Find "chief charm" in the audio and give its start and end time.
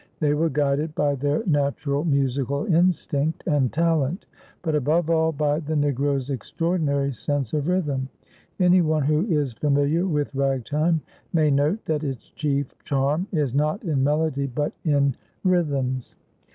12.31-13.27